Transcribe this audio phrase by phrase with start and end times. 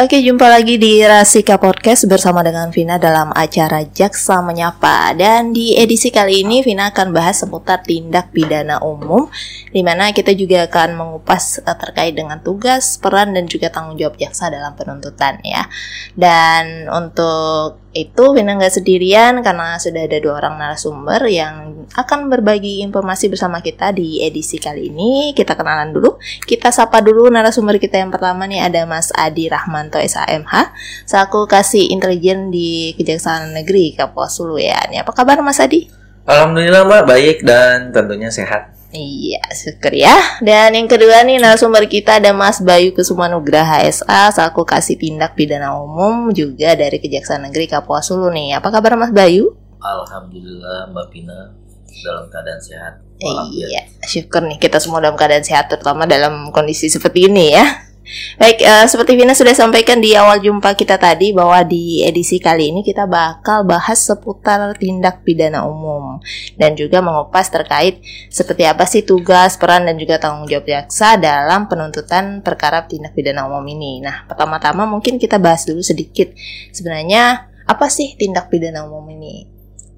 [0.00, 5.12] Oke, jumpa lagi di Rasika Podcast bersama dengan Vina dalam acara Jaksa Menyapa.
[5.12, 9.28] Dan di edisi kali ini Vina akan bahas seputar tindak pidana umum
[9.68, 14.16] di mana kita juga akan mengupas uh, terkait dengan tugas, peran dan juga tanggung jawab
[14.16, 15.68] jaksa dalam penuntutan ya.
[16.16, 22.86] Dan untuk itu Vina nggak sendirian karena sudah ada dua orang narasumber yang akan berbagi
[22.86, 25.34] informasi bersama kita di edisi kali ini.
[25.34, 26.22] Kita kenalan dulu.
[26.46, 30.70] Kita sapa dulu narasumber kita yang pertama nih ada Mas Adi Rahmanto SAMH
[31.02, 33.98] selaku kasih intelijen di Kejaksaan Negeri
[34.30, 34.78] Sulu ya.
[34.80, 35.90] Apa kabar Mas Adi?
[36.30, 38.79] Alhamdulillah Mbak baik dan tentunya sehat.
[38.90, 40.18] Iya, syukur ya.
[40.42, 45.38] Dan yang kedua nih narasumber kita ada Mas Bayu Kusuma Nugraha SA selaku kasih tindak
[45.38, 48.58] pidana umum juga dari Kejaksaan Negeri Kapuasulu nih.
[48.58, 49.54] Apa kabar Mas Bayu?
[49.78, 51.54] Alhamdulillah Mbak Pina
[52.02, 52.94] dalam keadaan sehat.
[53.20, 57.89] Iya, syukur nih kita semua dalam keadaan sehat terutama dalam kondisi seperti ini ya.
[58.36, 62.74] Baik, uh, seperti Vina sudah sampaikan di awal jumpa kita tadi bahwa di edisi kali
[62.74, 66.18] ini kita bakal bahas seputar tindak pidana umum
[66.58, 68.02] dan juga mengupas terkait
[68.32, 73.46] seperti apa sih tugas, peran dan juga tanggung jawab jaksa dalam penuntutan perkara tindak pidana
[73.46, 74.02] umum ini.
[74.02, 76.34] Nah, pertama-tama mungkin kita bahas dulu sedikit
[76.74, 79.46] sebenarnya apa sih tindak pidana umum ini?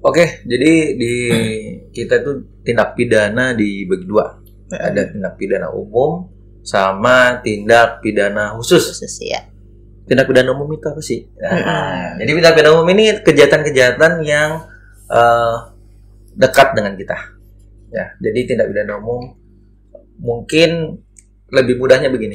[0.03, 1.13] Oke, jadi di
[1.95, 4.35] kita itu tindak pidana di bagi dua.
[4.73, 8.95] Ada tindak pidana umum sama tindak pidana khusus.
[8.95, 9.43] Khusus ya.
[10.07, 11.27] Tindak pidana umum itu apa sih?
[11.39, 14.63] Nah, Jadi tindak pidana umum ini kejahatan-kejahatan yang
[15.11, 15.75] uh,
[16.33, 17.17] dekat dengan kita.
[17.93, 19.37] Ya, jadi tindak pidana umum
[20.17, 20.97] mungkin
[21.53, 22.33] lebih mudahnya begini.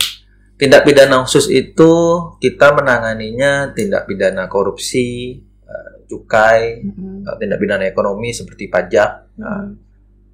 [0.55, 1.93] Tindak pidana khusus itu
[2.39, 7.27] kita menanganinya tindak pidana korupsi, uh, cukai, mm-hmm.
[7.27, 9.35] uh, tindak pidana ekonomi seperti pajak.
[9.35, 9.43] Mm-hmm.
[9.43, 9.67] Uh,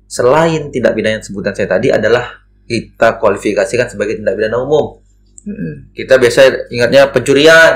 [0.05, 5.01] selain tindak pidana yang sebutan saya tadi adalah kita kualifikasikan sebagai tindak pidana umum.
[5.45, 7.73] hmm Kita biasa ingatnya pencurian,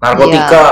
[0.00, 0.66] narkotika,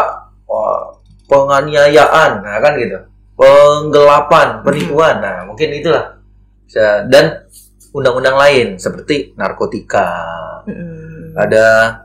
[0.49, 0.81] yeah.
[1.29, 2.99] penganiayaan, nah kan gitu,
[3.37, 6.21] penggelapan, penipuan, hmm nah mungkin itulah.
[7.09, 7.45] Dan
[7.93, 10.09] undang-undang lain seperti narkotika,
[10.65, 11.97] hmm ada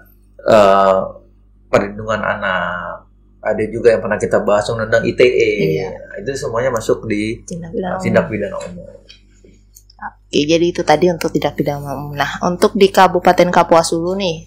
[0.47, 1.19] uh,
[1.67, 3.07] perlindungan anak,
[3.43, 5.91] ada juga yang pernah kita bahas undang-undang ITE, iya.
[5.91, 7.43] nah, itu semuanya masuk di
[7.99, 8.87] tindak pidana umum.
[9.97, 12.13] Oke, jadi itu tadi untuk tindak pidana umum.
[12.13, 14.45] Nah, untuk di Kabupaten Kapuas dulu nih,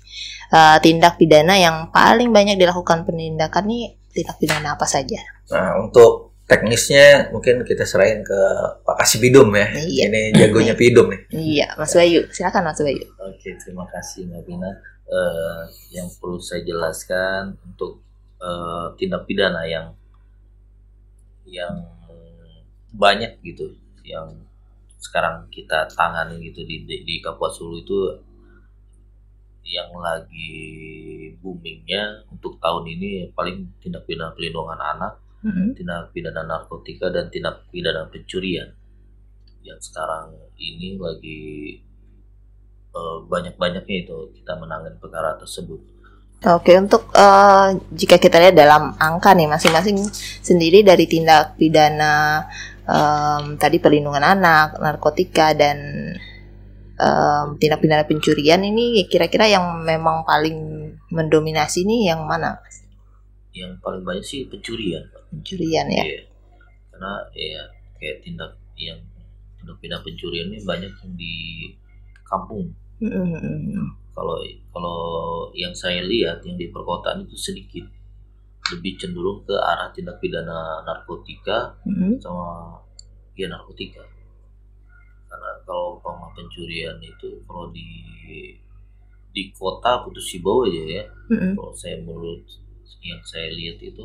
[0.55, 5.19] uh, tindak pidana yang paling banyak dilakukan penindakan nih tindak pidana apa saja?
[5.51, 8.41] Nah, untuk teknisnya mungkin kita serahin ke
[8.83, 9.67] Pak Kasibidum ya.
[9.71, 10.05] Iya.
[10.11, 11.21] Ini jagonya Pidum nih.
[11.31, 12.27] Iya, Mas Bayu.
[12.35, 13.07] Silakan Mas Bayu.
[13.23, 14.71] Oke, terima kasih Mbak Bina.
[15.11, 17.99] Uh, yang perlu saya jelaskan untuk
[18.39, 19.91] uh, tindak pidana yang
[21.51, 21.83] yang
[22.95, 23.75] banyak gitu,
[24.07, 24.39] yang
[25.01, 27.99] sekarang kita tangani gitu di di, di Kapuas Hulu itu
[29.65, 30.53] yang lagi
[31.41, 35.79] boomingnya untuk tahun ini paling tindak pidana pelindungan anak, mm-hmm.
[35.79, 38.77] tindak pidana narkotika dan tindak pidana pencurian
[39.61, 41.41] yang sekarang ini lagi
[42.97, 45.81] uh, banyak-banyaknya itu kita menangani perkara tersebut.
[46.41, 50.01] Oke, untuk uh, jika kita lihat dalam angka nih masing-masing
[50.41, 52.49] sendiri dari tindak pidana
[52.91, 55.79] um, tadi perlindungan anak, narkotika dan
[56.99, 62.59] um, tindak pidana pencurian ini kira-kira yang memang paling mendominasi nih yang mana?
[63.55, 65.07] Yang paling banyak sih pencurian.
[65.31, 66.05] Pencurian ya.
[66.05, 66.21] Iya.
[66.91, 67.63] Karena ya
[67.97, 68.99] kayak tindak yang
[69.63, 71.35] tindak pidana pencurian ini banyak yang di
[72.27, 72.75] kampung.
[74.11, 74.37] Kalau
[74.75, 74.99] kalau
[75.57, 77.89] yang saya lihat yang di perkotaan itu sedikit
[78.77, 82.21] lebih cenderung ke arah tindak pidana narkotika mm-hmm.
[82.23, 82.79] sama
[83.35, 84.05] ya narkotika
[85.31, 87.87] karena kalau umpama pencurian itu kalau di
[89.31, 91.55] di kota putus Sibau aja ya mm-hmm.
[91.55, 92.43] kalau saya menurut
[93.01, 94.05] yang saya lihat itu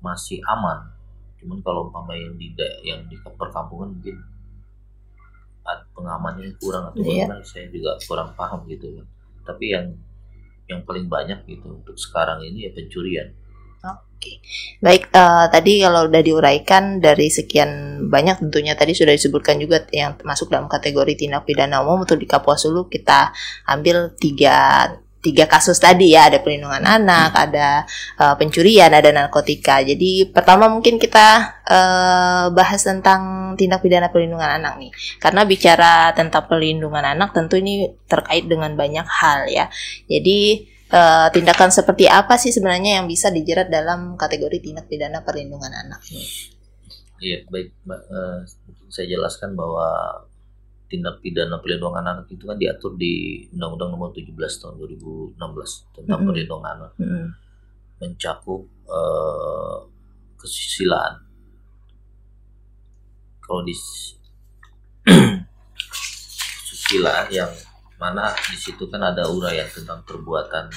[0.00, 0.88] masih aman
[1.38, 2.50] cuman kalau umpama yang di
[2.82, 4.18] yang di perkampungan mungkin
[5.92, 7.28] pengamannya kurang atau yeah.
[7.44, 9.06] saya juga kurang paham gitu kan
[9.44, 9.86] tapi yang
[10.68, 13.28] yang paling banyak gitu untuk sekarang ini ya pencurian
[13.78, 14.42] Oke,
[14.82, 20.18] baik uh, tadi kalau udah diuraikan dari sekian banyak tentunya tadi sudah disebutkan juga yang
[20.26, 23.30] masuk dalam kategori tindak pidana umum untuk di Kapuasulu kita
[23.70, 27.82] ambil tiga tiga kasus tadi ya ada perlindungan anak, ada
[28.22, 29.82] uh, pencurian, ada narkotika.
[29.86, 34.90] Jadi pertama mungkin kita uh, bahas tentang tindak pidana perlindungan anak nih,
[35.22, 39.66] karena bicara tentang perlindungan anak tentu ini terkait dengan banyak hal ya.
[40.06, 45.72] Jadi uh, tindakan seperti apa sih sebenarnya yang bisa dijerat dalam kategori tindak pidana perlindungan
[45.72, 46.00] anak?
[47.18, 47.74] Iya, baik.
[47.88, 48.44] Uh,
[48.88, 49.88] saya jelaskan bahwa
[50.88, 55.36] tindak pidana perlindungan anak itu kan diatur di Undang-Undang Nomor 17 Tahun 2016
[55.92, 56.28] tentang Mm-mm.
[56.32, 57.28] perlindungan anak Mm-mm.
[58.00, 59.78] mencakup eh,
[60.40, 61.28] kesusilaan.
[63.44, 63.76] Kalau di
[66.68, 67.52] susila yang
[67.98, 70.70] mana di situ kan ada uraian tentang perbuatan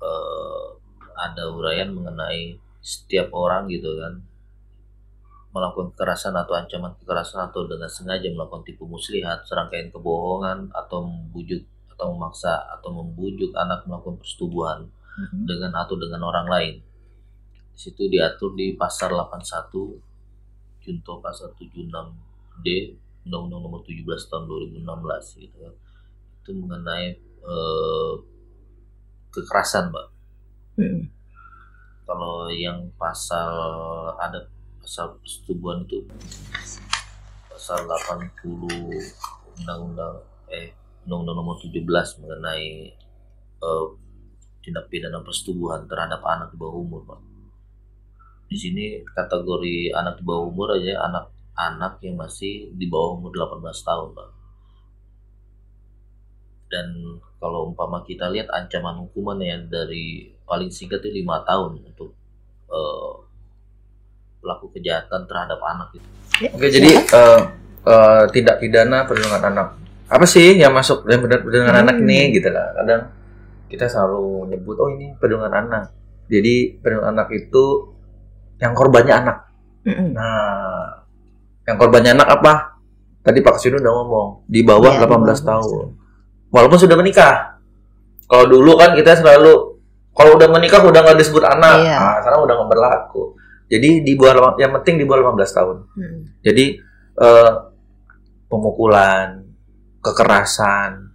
[0.00, 0.66] eh,
[1.12, 4.18] ada uraian mengenai setiap orang gitu kan
[5.52, 11.68] melakukan kekerasan atau ancaman kekerasan atau dengan sengaja melakukan tipu muslihat, serangkaian kebohongan atau membujuk
[11.92, 15.44] atau memaksa atau membujuk anak melakukan persetubuhan Mm-mm.
[15.44, 16.74] dengan atau dengan orang lain.
[17.76, 22.66] Di situ diatur di pasal 81 junto pasal 76D
[23.28, 25.74] Undang-Undang Nomor 17 tahun 2016 gitu kan.
[26.42, 28.12] Itu mengenai eh,
[29.30, 30.06] kekerasan, Mbak.
[30.82, 31.04] Mm-mm.
[32.02, 33.54] Kalau yang pasal
[34.18, 34.50] ada
[34.82, 36.02] pasal persetubuhan itu
[37.46, 38.66] pasal 80
[39.62, 40.14] Undang-Undang
[40.50, 40.74] eh
[41.06, 41.78] Undang-Undang Nomor 17
[42.26, 42.90] mengenai
[43.62, 43.86] eh,
[44.62, 47.20] tindak pidana persetubuhan terhadap anak di bawah umur, Pak.
[48.46, 53.62] Di sini kategori anak di bawah umur aja anak-anak yang masih di bawah umur 18
[53.62, 54.41] tahun, Pak.
[56.72, 62.16] Dan kalau umpama kita lihat ancaman hukuman yang dari paling singkat itu lima tahun untuk
[62.72, 63.12] eh,
[64.40, 66.08] pelaku kejahatan terhadap anak itu.
[66.48, 67.40] Oke, jadi eh,
[67.84, 69.68] eh, tindak pidana perlindungan anak.
[70.08, 71.84] Apa sih yang masuk dalam benar perlindungan Hmm.
[71.84, 72.72] anak nih gitu lah.
[72.80, 73.02] Kadang
[73.68, 75.84] kita selalu nyebut oh ini perlindungan anak.
[76.32, 77.64] Jadi perlindungan anak itu
[78.62, 79.38] yang korbannya anak.
[79.82, 80.14] Mm-mm.
[80.14, 81.02] Nah,
[81.66, 82.52] yang korbannya anak apa?
[83.22, 85.86] Tadi Pak Kasino udah ngomong di bawah di 18 bawah tahun.
[86.52, 87.56] Walaupun sudah menikah.
[88.28, 89.72] Kalau dulu kan kita selalu
[90.12, 91.80] kalau udah menikah udah nggak disebut anak.
[91.80, 91.96] Iya.
[91.96, 93.22] Nah, sekarang udah nggak berlaku.
[93.72, 95.76] Jadi di bawah yang penting di bawah 18 tahun.
[95.96, 96.20] Mm-mm.
[96.44, 96.64] Jadi
[97.16, 97.52] eh,
[98.52, 99.40] pemukulan,
[100.04, 101.08] kekerasan,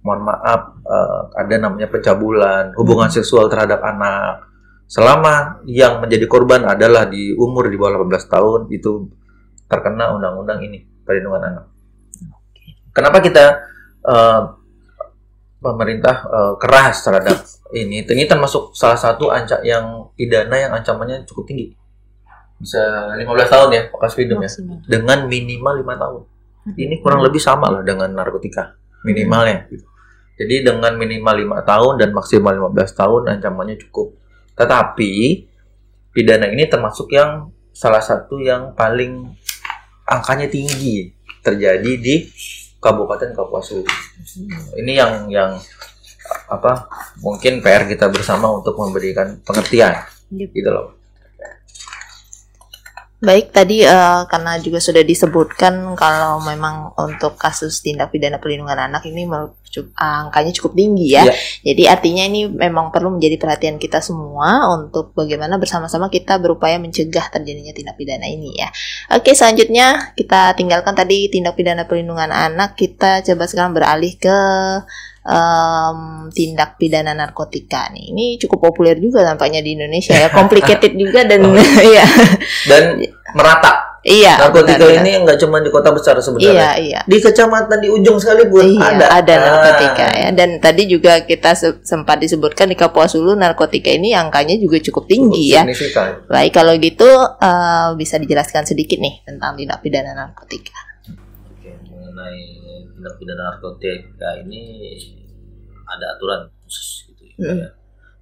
[0.00, 3.16] mohon maaf eh, ada namanya pencabulan, hubungan Hmm.
[3.20, 4.48] seksual terhadap anak.
[4.88, 9.06] Selama yang menjadi korban adalah di umur di bawah 18 tahun itu
[9.68, 11.64] terkena undang-undang ini perlindungan anak.
[12.96, 13.44] Kenapa kita
[14.08, 14.40] eh,
[15.60, 17.38] pemerintah eh, keras terhadap
[17.76, 18.02] ini?
[18.02, 21.76] Ini termasuk salah satu anca yang pidana yang ancamannya cukup tinggi.
[22.60, 24.50] Bisa 15 tahun ya, Pak Freedom ya
[24.84, 26.22] dengan minimal lima tahun.
[26.60, 26.74] Hmm.
[26.76, 29.64] Ini kurang lebih sama lah dengan narkotika minimalnya.
[30.40, 34.16] Jadi dengan minimal lima tahun dan maksimal 15 tahun ancamannya cukup.
[34.56, 35.12] Tetapi
[36.12, 39.36] pidana ini termasuk yang salah satu yang paling
[40.04, 42.28] angkanya tinggi terjadi di
[42.80, 43.84] Kabupaten Kapuas Hulu.
[44.80, 45.50] Ini yang yang
[46.50, 46.86] apa
[47.20, 49.94] mungkin PR kita bersama untuk memberikan pengertian
[50.30, 50.50] Yep.
[50.54, 50.99] gitu loh.
[53.20, 59.04] Baik, tadi eh, karena juga sudah disebutkan kalau memang untuk kasus tindak pidana perlindungan anak
[59.04, 59.28] ini
[59.68, 61.28] cu- angkanya cukup tinggi ya.
[61.28, 61.34] Iya.
[61.68, 67.28] Jadi artinya ini memang perlu menjadi perhatian kita semua untuk bagaimana bersama-sama kita berupaya mencegah
[67.28, 68.72] terjadinya tindak pidana ini ya.
[69.12, 74.38] Oke, selanjutnya kita tinggalkan tadi tindak pidana perlindungan anak, kita coba sekarang beralih ke
[75.22, 75.98] em,
[76.30, 78.10] tindak pidana narkotika nih.
[78.10, 81.40] Ini cukup populer juga tampaknya di Indonesia ya, complicated juga dan
[81.96, 82.04] ya.
[82.66, 82.82] Dan
[83.32, 84.40] merata Iya.
[84.40, 86.70] narkotika benar, ini nggak cuma di kota besar Iya, sebenarnya.
[86.80, 87.00] iya.
[87.04, 89.06] Di kecamatan di ujung sekalipun Iya, ada.
[89.12, 89.40] ada Ah.
[89.44, 90.28] narkotika ya.
[90.32, 95.04] Dan tadi juga kita se- sempat disebutkan di Kapuas Hulu narkotika ini angkanya juga cukup
[95.04, 95.68] tinggi ya.
[95.68, 96.24] Signifikan.
[96.26, 97.04] Baik, kalau gitu
[97.36, 100.80] eh, bisa dijelaskan sedikit nih tentang tindak pidana narkotika.
[102.10, 102.42] Mengenai
[102.90, 104.98] tindak pidana narkotika ini
[105.86, 107.54] ada aturan khusus gitu ya.
[107.54, 107.58] Mm.
[107.62, 107.70] ya.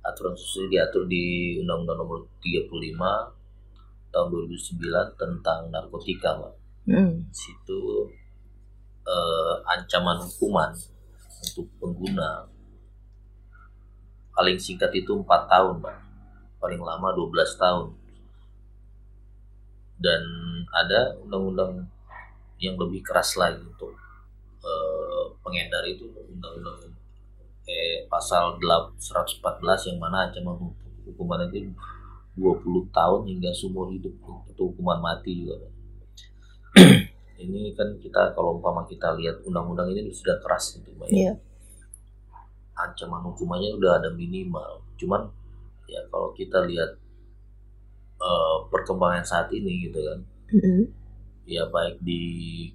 [0.04, 6.54] Aturan khusus diatur di Undang-Undang Nomor 35 tahun 2009 tentang narkotika, Mbak.
[6.88, 7.12] Hmm.
[7.32, 7.80] Di situ
[9.08, 10.68] eh, ancaman hukuman
[11.48, 12.44] untuk pengguna
[14.36, 15.96] paling singkat itu 4 tahun, Mbak.
[16.60, 17.88] Paling lama 12 tahun.
[19.96, 20.22] Dan
[20.76, 21.88] ada undang-undang
[22.58, 23.94] yang lebih keras lagi untuk
[24.62, 26.92] eh, pengedar itu undang-undang
[27.68, 31.70] eh, pasal 8 114 yang mana ancaman hukum- hukuman itu
[32.38, 34.14] 20 tahun hingga seumur hidup
[34.54, 35.58] atau hukuman mati juga
[37.42, 41.14] ini kan kita kalau umpama kita lihat undang-undang ini sudah keras gitu Mbak, ya.
[41.14, 41.32] Iya.
[42.78, 45.26] ancaman hukumannya udah ada minimal cuman
[45.90, 46.94] ya kalau kita lihat
[48.18, 50.18] eh, perkembangan saat ini gitu kan
[50.54, 50.82] Mm-mm.
[51.48, 52.20] Ya baik di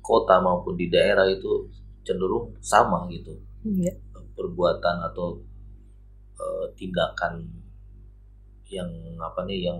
[0.01, 1.69] kota maupun di daerah itu
[2.01, 3.93] cenderung sama gitu Iya.
[4.35, 5.27] perbuatan atau
[6.35, 7.33] eh, tindakan
[8.67, 8.89] yang
[9.21, 9.79] apa nih yang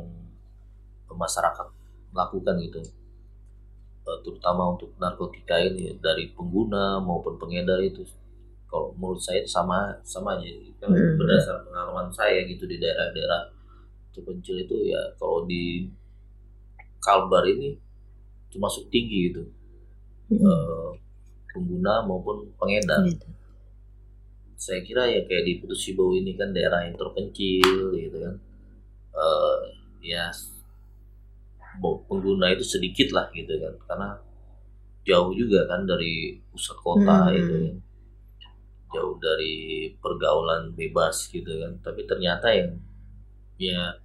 [1.10, 1.68] masyarakat
[2.14, 2.80] lakukan gitu
[4.06, 8.06] eh, terutama untuk narkotika ini dari pengguna maupun pengedar itu
[8.70, 10.50] kalau menurut saya sama sama aja
[10.82, 11.16] kan Hmm.
[11.18, 13.42] berdasar pengalaman saya gitu di daerah-daerah
[14.14, 15.90] terpencil itu ya kalau di
[17.00, 17.76] Kalbar ini
[18.54, 19.44] termasuk tinggi gitu
[20.32, 20.46] Mm-mm.
[20.46, 20.90] eh,
[21.54, 23.28] pengguna maupun pengedar Gitu.
[24.64, 28.36] saya kira ya kayak di Putus Sibau ini kan daerah yang terpencil gitu kan
[29.14, 29.60] Eh,
[30.02, 30.26] ya
[32.10, 34.10] pengguna itu sedikit lah gitu kan karena
[35.04, 37.38] jauh juga kan dari pusat kota Hmm.
[37.40, 37.76] itu kan
[38.94, 39.56] jauh dari
[39.98, 42.78] pergaulan bebas gitu kan tapi ternyata yang
[43.58, 43.98] ya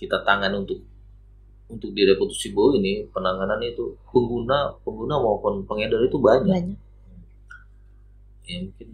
[0.00, 0.84] kita tangan untuk
[1.66, 6.78] untuk di Putus Sibau ini penanganan itu pengguna pengguna maupun pengedar itu banyak Banyak.
[8.46, 8.88] ya mungkin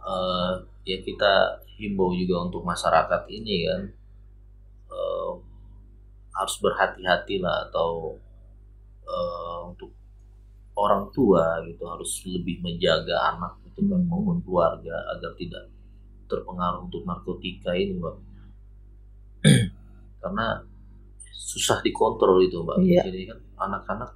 [0.00, 0.52] eh,
[0.88, 1.32] ya kita
[1.76, 3.82] himbau juga untuk masyarakat ini kan
[4.88, 5.32] eh,
[6.34, 8.16] harus berhati-hati lah atau
[9.04, 9.90] eh, untuk
[10.74, 14.08] orang tua gitu harus lebih menjaga anak itu kan Hmm.
[14.10, 15.64] maupun keluarga agar tidak
[16.30, 18.16] terpengaruh untuk narkotika ini mbak
[20.24, 20.46] karena
[21.34, 23.02] susah dikontrol itu mbak Iya.
[23.10, 24.10] jadi kan anak-anak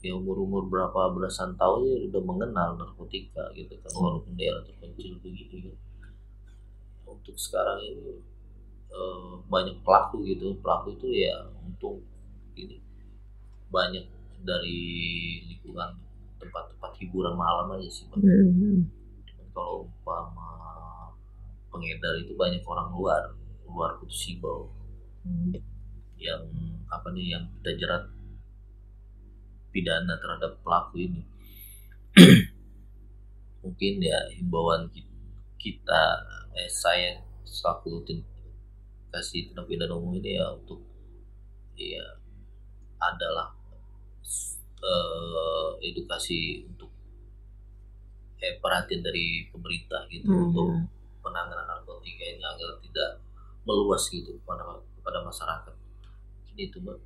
[0.00, 5.68] ya umur-umur berapa belasan tahun ya udah mengenal narkotika gitu kan walaupun daerah terpencil begitu
[6.00, 6.12] kan
[7.04, 8.18] untuk sekarang ini
[8.88, 12.00] eh, banyak pelaku gitu pelaku itu ya untuk
[12.54, 12.80] ini
[13.68, 14.06] banyak
[14.40, 14.80] dari
[15.44, 15.98] lingkungan
[16.38, 18.06] tempat-tempat hiburan malam aja sih.
[18.14, 18.86] Mm-mm.
[19.26, 20.48] Cuman kalau umpama
[21.66, 23.22] pengedar itu banyak orang luar
[23.66, 24.70] luar Putus Sibau
[26.18, 26.42] yang
[26.88, 28.04] apa nih yang kita jerat
[29.72, 31.22] pidana terhadap pelaku ini
[33.62, 35.04] mungkin ya himbauan ki-
[35.60, 36.02] kita
[36.56, 38.24] eh saya selaku tin-
[39.12, 40.80] kasih tindak pidana umum ini ya untuk
[41.76, 42.04] ya
[42.98, 43.52] adalah
[44.80, 46.88] eh, edukasi untuk
[48.40, 50.42] eh, perhatian dari pemerintah gitu Mhm.
[50.52, 50.68] untuk
[51.20, 53.10] penanganan narkotika ini agar tidak
[53.66, 54.62] meluas gitu kepada
[54.96, 55.74] kepada masyarakat
[56.56, 56.98] ini itu mbak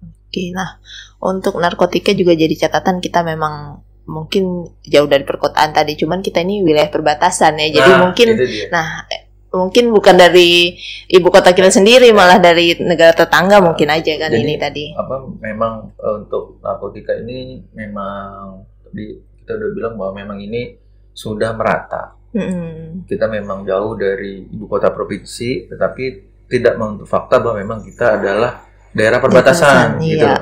[0.00, 0.80] Oke, nah
[1.20, 6.64] untuk narkotika juga jadi catatan kita memang mungkin jauh dari perkotaan tadi, cuman kita ini
[6.64, 8.28] wilayah perbatasan ya, jadi Nah, mungkin
[8.72, 8.86] nah
[9.50, 10.78] mungkin bukan dari
[11.10, 14.84] ibu kota kita sendiri, malah dari negara tetangga mungkin aja kan Jadi, ini tadi.
[14.94, 20.78] apa memang eh, untuk narkotika ini memang tadi kita udah bilang bahwa memang ini
[21.10, 22.14] sudah merata.
[22.30, 23.04] Mm-mm.
[23.10, 26.04] Kita memang jauh dari ibu kota provinsi, tetapi
[26.46, 30.26] tidak menutup fakta bahwa memang kita adalah daerah Perbatasan, perbatasan, gitu.
[30.26, 30.36] iya.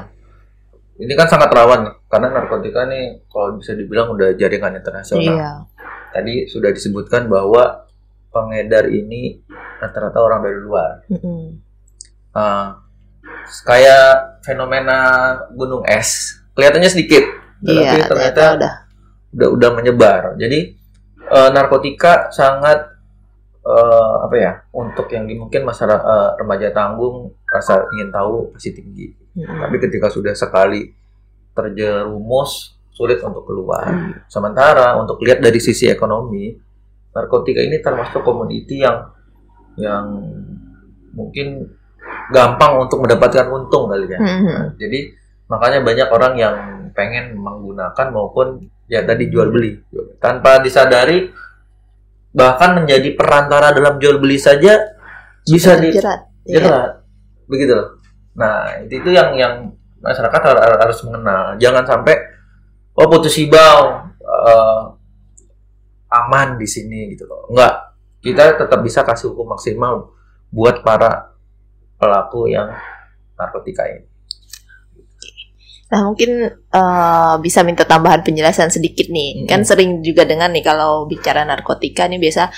[0.98, 5.22] Ini kan sangat rawan karena narkotika nih kalau bisa dibilang udah jaringan internasional.
[5.38, 5.50] Iya.
[6.10, 7.86] Tadi sudah disebutkan bahwa
[8.34, 9.38] pengedar ini
[9.78, 11.06] rata-rata orang dari luar.
[11.06, 11.54] Mm-mm.
[12.34, 12.82] Ah,
[13.64, 14.98] kayak fenomena
[15.54, 17.24] gunung es kelihatannya sedikit
[17.64, 18.74] tetapi Iya, ternyata ternyata udah.
[19.34, 20.76] udah udah menyebar jadi
[21.24, 22.97] eh, narkotika sangat
[23.68, 29.12] eh, apa ya untuk yang mungkin masyarakat eh, remaja tanggung rasa ingin tahu pasti tinggi
[29.36, 29.60] Mm-mm.
[29.60, 30.88] tapi ketika sudah sekali
[31.52, 34.14] terjerumus sulit untuk keluar Hmm.
[34.26, 36.50] sementara untuk lihat dari sisi ekonomi
[37.14, 39.06] narkotika ini termasuk komoditi yang
[39.78, 40.06] yang
[41.14, 41.66] mungkin
[42.30, 44.74] gampang untuk mendapatkan untung kali ya Mm-mm.
[44.78, 45.00] jadi
[45.48, 46.56] makanya banyak orang yang
[46.92, 49.78] pengen menggunakan maupun ya tadi jual beli
[50.18, 51.30] tanpa disadari
[52.32, 54.76] bahkan menjadi perantara dalam jual beli saja
[55.48, 56.20] bisa di Jerat.
[56.48, 56.76] Iya.
[57.48, 57.88] begitu loh.
[58.36, 59.54] Nah itu, itu yang yang
[60.00, 61.56] masyarakat har- har- harus mengenal.
[61.56, 62.14] Jangan sampai
[62.96, 64.82] oh putus sibau eh,
[66.12, 67.48] aman di sini gitu loh.
[67.52, 67.96] Enggak.
[68.18, 70.12] Kita tetap bisa kasih hukum maksimal
[70.52, 71.32] buat para
[71.96, 72.72] pelaku yang
[73.38, 74.17] narkotika ini
[75.88, 79.40] Nah mungkin eh, bisa minta tambahan penjelasan sedikit nih.
[79.40, 79.48] Mm-mm.
[79.48, 82.52] Kan sering juga dengar nih kalau bicara narkotika nih biasa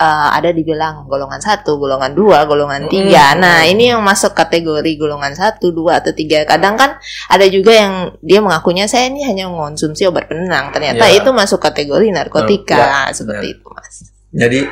[0.00, 3.36] eh, ada dibilang golongan satu, golongan dua, golongan tiga.
[3.36, 6.48] Nah ini yang masuk kategori golongan satu, dua atau tiga.
[6.48, 6.96] Kadang kan
[7.28, 10.72] ada juga yang dia mengakunya saya ini hanya mengonsumsi obat penenang.
[10.72, 11.20] Ternyata Ya.
[11.20, 14.08] itu masuk kategori narkotika Ya, seperti itu mas.
[14.32, 14.64] Jadi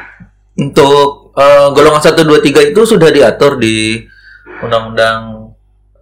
[0.57, 4.00] untuk eh, golongan 1 2 3 itu sudah diatur di
[4.59, 5.38] Undang-Undang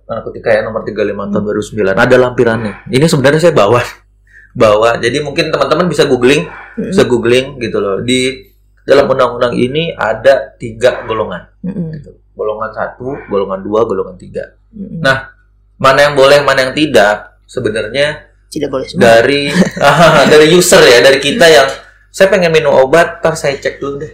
[0.07, 1.99] Narkotika ya nomor 35 tahun 2009.
[1.99, 2.75] Ada lampirannya.
[2.91, 3.83] Ini sebenarnya saya bawa
[4.63, 4.97] bawa.
[5.03, 6.47] Jadi mungkin teman-teman bisa googling,
[6.79, 8.01] bisa googling gitu loh.
[8.01, 8.47] Di
[8.87, 11.43] dalam undang-undang ini ada tiga golongan.
[11.67, 12.15] Gitu.
[12.39, 14.55] Golongan satu, golongan dua, golongan tiga.
[14.77, 15.37] Nah,
[15.77, 19.01] Mana yang boleh, mana yang tidak, sebenarnya tidak boleh semua.
[19.05, 19.53] dari
[20.33, 21.69] dari user ya, dari kita yang
[22.09, 24.13] saya pengen minum obat, ntar saya cek dulu deh.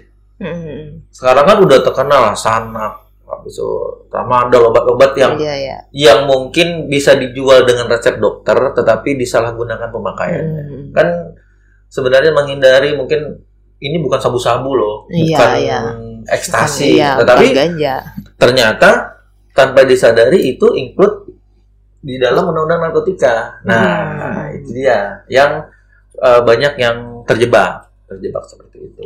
[1.15, 3.12] Sekarang kan udah terkenal sanak,
[3.43, 3.71] habis itu
[4.07, 5.77] tramadol obat-obat yang Iya, iya.
[5.91, 10.63] yang mungkin bisa dijual dengan resep dokter tetapi disalahgunakan pemakaiannya.
[10.63, 10.85] Hmm.
[10.95, 11.07] Kan
[11.91, 13.43] sebenarnya menghindari mungkin
[13.83, 15.81] ini bukan sabu-sabu loh, Iya, bukan iya.
[16.31, 17.95] ekstasi, Iya, tetapi ganja.
[18.39, 19.19] ternyata
[19.51, 21.35] tanpa disadari itu include
[21.99, 23.59] di dalam undang-undang narkotika.
[23.67, 24.57] Nah, Hmm.
[24.57, 25.67] itu dia yang
[26.15, 29.03] eh, banyak yang terjebak, terjebak seperti itu.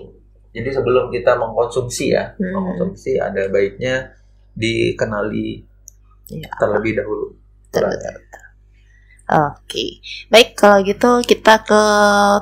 [0.52, 2.52] Jadi sebelum kita mengkonsumsi ya, Hmm.
[2.52, 4.12] mengkonsumsi ada baiknya
[4.56, 5.62] dikenali
[6.26, 6.50] Iya.
[6.58, 7.26] terlebih dahulu.
[7.70, 8.45] Betul, betul, betul.
[9.26, 9.98] Oke,
[10.30, 11.82] baik kalau gitu kita ke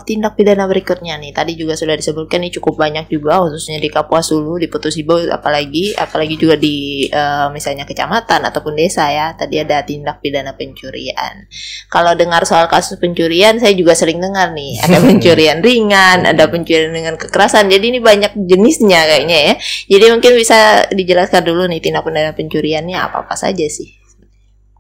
[0.05, 1.33] tindak pidana berikutnya nih.
[1.33, 5.17] Tadi juga sudah disebutkan nih cukup banyak juga, khususnya di Kapuas dulu, di Putus Ibo,
[5.33, 9.33] apalagi, apalagi juga di eh, misalnya kecamatan ataupun desa ya.
[9.33, 11.49] Tadi ada tindak pidana pencurian.
[11.89, 16.93] Kalau dengar soal kasus pencurian, saya juga sering dengar nih, ada pencurian ringan, ada pencurian
[16.93, 17.73] dengan kekerasan.
[17.73, 19.55] Jadi ini banyak jenisnya kayaknya ya.
[19.89, 23.89] Jadi mungkin bisa dijelaskan dulu nih tindak pidana pencuriannya apa apa saja sih?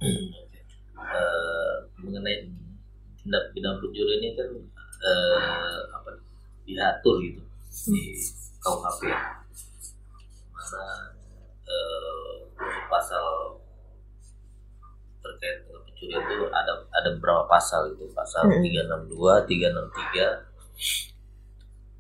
[0.04, 0.43] Eh,
[2.14, 2.46] mengenai
[3.18, 4.46] tindak pidana pencuri ini kan
[5.02, 6.14] eh, apa
[6.62, 7.42] diatur gitu
[7.90, 8.14] di
[8.62, 9.10] KUHP
[10.54, 11.10] mana
[11.66, 12.46] eh,
[12.86, 13.58] pasal
[15.18, 18.62] terkait dengan pencurian itu ada ada beberapa pasal itu pasal Mm.
[18.62, 20.46] 362, 363,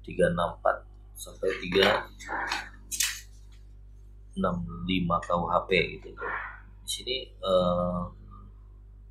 [0.06, 0.86] 364
[1.18, 1.50] sampai
[4.38, 6.10] 365 KUHP gitu.
[6.84, 8.00] Di sini eh,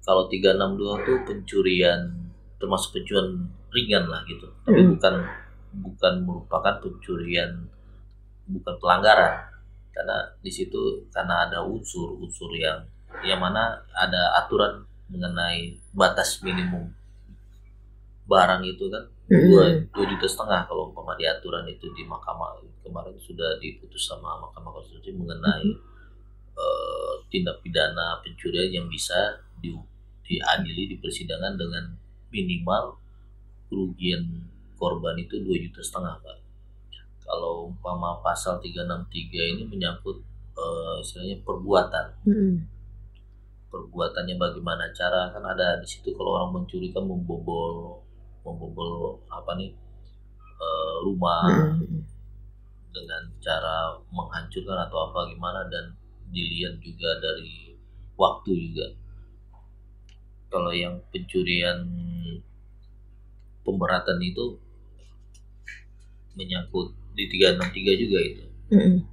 [0.03, 2.01] kalau 362 tuh pencurian
[2.60, 4.48] termasuk pencurian ringan lah gitu.
[4.67, 4.89] Tapi Mm.
[4.95, 5.15] bukan
[5.74, 7.51] bukan merupakan pencurian
[8.45, 9.50] bukan pelanggaran
[9.89, 12.83] karena di situ karena ada unsur-unsur yang
[13.24, 16.91] yang mana ada aturan mengenai batas minimum
[18.25, 19.89] barang itu kan dua Mm.
[19.95, 24.72] dua juta setengah kalau umpama di aturan itu di mahkamah kemarin sudah diputus sama mahkamah
[24.75, 25.67] konstitusi mengenai
[26.53, 29.74] eh, tindak pidana pencurian yang bisa di,
[30.23, 31.83] diadili di persidangan dengan
[32.31, 32.97] minimal
[33.69, 34.47] kerugian
[34.79, 36.37] korban itu dua juta setengah pak
[37.23, 40.19] kalau umpama pasal 363 ini menyangkut
[40.53, 42.55] eh, istilahnya perbuatan Mm.
[43.73, 47.97] perbuatannya bagaimana cara kan ada di situ kalau orang mencuri kan membobol
[48.45, 49.71] membobol apa nih
[50.59, 51.47] eh, rumah
[51.79, 52.03] Mm.
[52.93, 55.97] dengan cara menghancurkan atau apa gimana dan
[56.29, 57.73] dilihat juga dari
[58.13, 58.86] waktu juga
[60.53, 61.81] kalau yang pencurian
[63.65, 64.61] pemberatan itu
[66.37, 69.05] menyangkut di 363 juga itu Mm.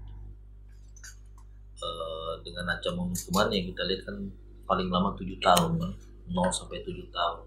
[1.81, 4.17] Eh, dengan ancaman hukuman yang kita lihat kan
[4.65, 5.93] paling lama tujuh tahun Bang.
[6.31, 7.45] 0 sampai 7 tahun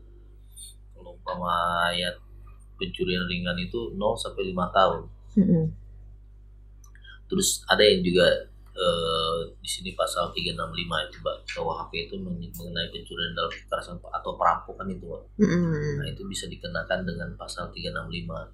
[0.93, 1.49] kalau umpama
[1.89, 2.19] ayat
[2.75, 5.01] pencurian ringan itu 0 sampai 5 tahun
[5.33, 5.65] Mm.
[7.25, 12.89] terus ada yang juga eh, di sini pasal 365 itu Mbak KUHP itu men- mengenai
[12.89, 15.23] pencurian dalam kekerasan atau perampokan itu Mbak.
[15.41, 15.93] Mm.
[16.01, 18.49] Nah, itu bisa dikenakan dengan pasal 365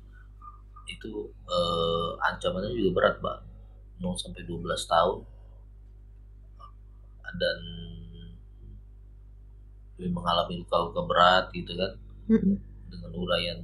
[0.90, 1.12] itu
[1.48, 3.38] eh, ancamannya juga berat Mbak
[4.00, 5.20] 0 sampai 12 tahun
[7.30, 7.60] dan
[10.00, 11.92] mengalami luka-luka berat gitu kan
[12.30, 12.62] Mm.
[12.90, 13.60] dengan uraian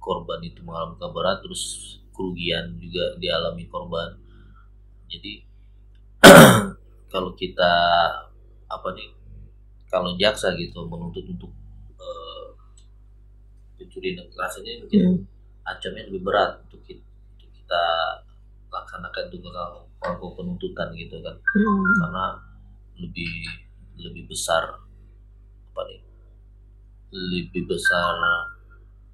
[0.00, 1.62] korban itu mengalami luka berat terus
[2.10, 4.16] kerugian juga dialami korban
[5.10, 5.32] jadi
[7.12, 7.72] kalau kita
[8.66, 9.10] apa nih
[9.90, 11.50] kalau jaksa gitu menuntut untuk
[11.98, 12.46] eh,
[13.74, 15.18] pencurian dan kekerasan ini mungkin Mm.
[15.66, 17.02] ancamnya lebih berat untuk kita,
[17.36, 17.82] untuk kita
[18.70, 19.50] laksanakan juga
[19.98, 21.82] kalau penuntutan gitu kan Mm.
[21.98, 22.24] karena
[23.00, 23.34] lebih
[23.98, 24.62] lebih besar
[25.70, 26.00] apa nih
[27.10, 28.14] lebih besar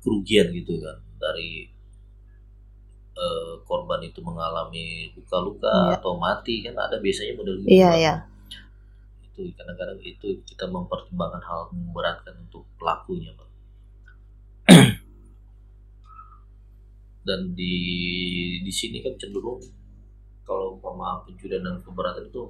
[0.04, 1.72] kerugian gitu kan dari
[3.16, 5.98] eh, korban itu mengalami luka-luka Iya.
[5.98, 8.14] atau mati kan ada biasanya model gitu Iya, iya.
[9.26, 13.48] itu kadang-kadang itu kita mempertimbangkan hal memberatkan untuk pelakunya Pak.
[17.26, 17.74] dan di
[18.62, 19.58] di sini kan cenderung
[20.46, 22.42] kalau umpama pencurian dan keberatan itu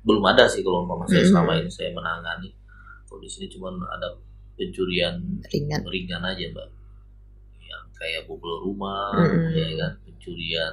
[0.00, 2.48] belum ada sih kalau umpama saya selama ini saya menangani
[3.04, 4.16] kalau di sini cuma ada
[4.56, 5.84] pencurian Ringan.
[5.84, 6.68] ringan aja mbak
[8.00, 9.52] kayak bobol rumah Mm-mm.
[9.52, 10.72] ya kan pencurian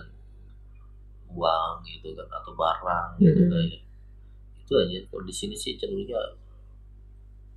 [1.28, 3.52] uang gitu kan atau barang gitu Mm-mm.
[3.52, 3.80] kan ya.
[4.58, 6.18] itu aja kalau di sini sih cenderungnya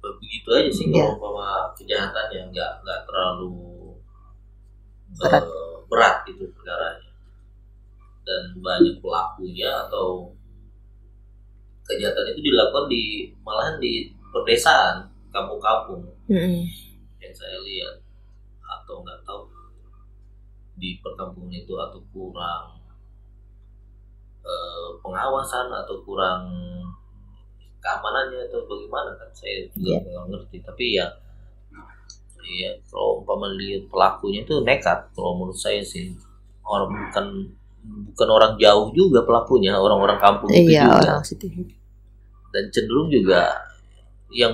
[0.00, 1.06] begitu aja sih Iya.
[1.06, 3.54] kalau umpama kejahatan yang nggak nggak terlalu
[5.11, 5.42] Berat.
[5.42, 7.11] eh, berat gitu perkaranya
[8.22, 10.30] dan banyak pelakunya atau
[11.83, 13.02] kejahatan itu dilakukan di
[13.42, 16.62] malahan di perdesaan kampung-kampung Mm.
[17.18, 17.98] yang saya lihat
[18.62, 19.49] atau nggak tahu
[20.80, 22.80] di perkampungan itu atau kurang
[24.40, 26.48] eh, pengawasan atau kurang
[27.78, 29.28] keamanannya atau bagaimana kan?
[29.30, 29.98] Saya juga Iya.
[30.02, 30.56] nggak ngerti.
[30.64, 31.06] Tapi ya
[32.40, 35.06] Iya, kalau umpama lihat pelakunya itu nekat.
[35.14, 36.10] Kalau menurut saya sih
[36.66, 37.26] orang bukan
[38.10, 39.76] bukan orang jauh juga pelakunya.
[39.78, 41.14] Orang-orang kampung itu Iya, juga.
[41.14, 41.46] orang situ.
[42.50, 43.46] dan cenderung juga
[44.34, 44.50] yang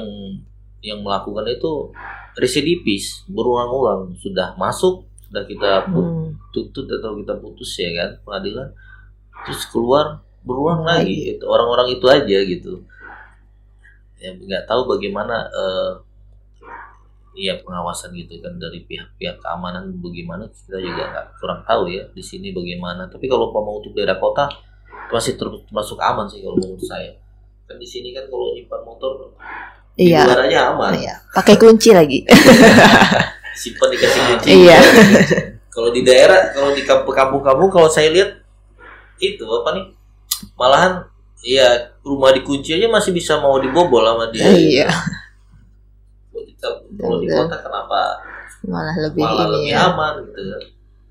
[0.84, 1.88] yang melakukan itu
[2.36, 4.12] residivis berulang-ulang.
[4.20, 6.38] Sudah masuk sudah kita Hmm.
[6.50, 8.68] tuntut atau kita putus ya kan pengadilan
[9.42, 11.34] terus keluar berulang Lagi.
[11.34, 12.72] itu orang-orang itu aja gitu
[14.16, 15.90] ya nggak tahu bagaimana eh,
[17.36, 22.22] iya pengawasan gitu kan dari pihak-pihak keamanan bagaimana kita juga nggak kurang tahu ya di
[22.22, 24.48] sini bagaimana tapi kalau mau untuk daerah kota
[25.12, 27.12] masih ter- termasuk aman sih kalau menurut saya
[27.66, 29.12] kan di sini kan kalau nyimpan motor
[29.92, 30.24] di Iya.
[30.24, 31.14] luar aja aman Iya.
[31.32, 32.20] Pakai kunci lagi.
[33.56, 34.78] simpan dikasih kunci Iya.
[35.74, 38.30] kalau di daerah kalau di kampung-kampung kalau saya lihat
[39.18, 39.84] itu apa nih
[40.54, 40.92] malahan
[41.38, 41.68] ya
[42.00, 44.88] rumah dikunci aja masih bisa mau dibobol sama dia Iya.
[46.28, 47.40] Kalau kita- kalau di Betul.
[47.42, 48.00] kota kenapa
[48.62, 49.78] Malah lebih malah ini lebih ya.
[49.86, 50.62] aman gitu kan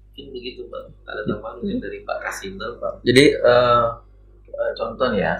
[0.05, 3.84] mungkin begitu pak ada tambahan mungkin dari Pak Kasinal Pak Jadi eh,
[4.49, 5.34] eh, contoh nih ya,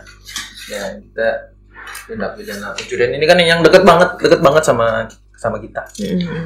[0.70, 1.28] ya kita
[2.06, 5.80] tindak pidana pencurian ini kan yang deket banget, deket banget sama sama kita.
[5.98, 6.44] Mm.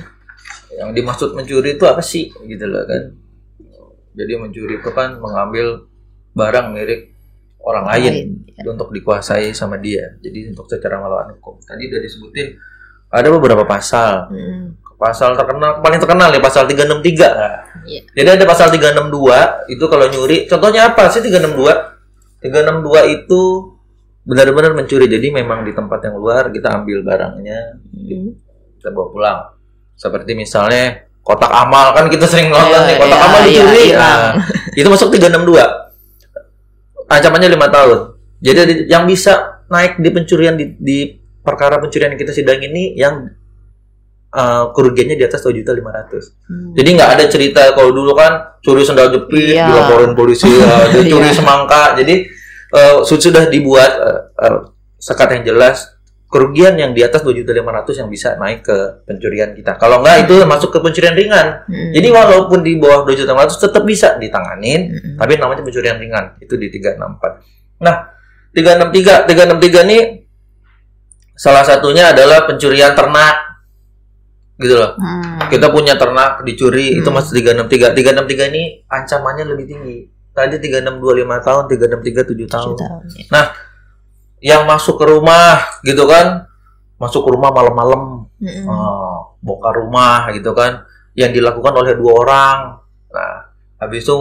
[0.70, 3.16] Yang dimaksud mencuri itu apa sih, gitu loh kan?
[4.14, 5.90] Jadi mencuri itu kan mengambil
[6.36, 7.14] barang milik
[7.64, 8.14] orang lain
[8.56, 8.64] ya.
[8.72, 10.16] untuk dikuasai sama dia.
[10.20, 11.60] Jadi untuk secara melawan hukum.
[11.64, 12.48] Tadi udah disebutin
[13.10, 14.30] ada beberapa pasal.
[14.34, 14.66] Mm.
[15.00, 17.32] Pasal terkenal paling terkenal ya pasal 363.
[17.32, 17.56] Nah,
[17.88, 18.02] Iya.
[18.12, 20.38] Jadi ada pasal 362 itu kalau nyuri.
[20.46, 22.44] Contohnya apa sih 362?
[22.44, 23.42] 362 itu
[24.28, 25.08] benar-benar mencuri.
[25.08, 28.36] Jadi memang di tempat yang luar kita ambil barangnya, Mm.
[28.80, 29.40] kita bawa pulang.
[30.00, 30.84] Seperti misalnya
[31.20, 33.86] kotak amal kan kita sering nonton Iya, nih kotak iya, amal iya, dicuri.
[33.94, 34.18] Nah,
[34.74, 35.60] itu masuk 362.
[37.06, 38.00] Ancamannya lima tahun.
[38.40, 39.34] Jadi di- yang bisa
[39.68, 40.98] naik di pencurian di, di
[41.40, 43.28] perkara pencurian yang kita sidang ini yang
[44.32, 45.68] uh, kerugiannya di atas 2.500.
[46.48, 46.72] Mm.
[46.74, 49.68] Jadi nggak ada cerita kalau dulu kan curi sendal jepit Iya.
[49.68, 50.48] dilaporin polisi,
[50.94, 51.36] dia curi Iya.
[51.36, 51.98] semangka.
[51.98, 52.16] Jadi
[52.70, 54.60] eh, sud- sudah dibuat eh, eh,
[54.96, 55.99] sekat yang jelas
[56.30, 59.82] kerugian yang di atas 2.500 yang bisa naik ke pencurian kita.
[59.82, 61.66] Kalau nggak itu masuk ke pencurian ringan.
[61.66, 61.90] Mm.
[61.90, 65.18] Jadi walaupun di bawah 2.500 tetap bisa ditanganin, Mm.
[65.18, 66.38] tapi namanya pencurian ringan.
[66.38, 67.42] Itu di 364.
[67.82, 68.14] Nah,
[68.54, 69.98] 363, 363 ini
[71.34, 73.50] salah satunya adalah pencurian ternak.
[74.60, 75.50] Gitu loh Mm.
[75.50, 77.16] kita punya ternak dicuri itu Hmm.
[77.16, 79.98] masih 363 363 ini ancamannya lebih tinggi
[80.36, 83.44] tadi 3625 tahun 363 7 tahun Tujuh tahun, ya.
[84.40, 86.48] Yang masuk ke rumah gitu kan
[86.96, 88.64] masuk ke rumah malam-malam Mm.
[88.66, 92.58] oh, bongkar rumah gitu kan yang dilakukan oleh dua orang
[93.10, 94.16] nah habis itu